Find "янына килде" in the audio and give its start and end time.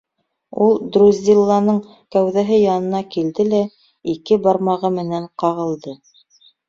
2.61-3.45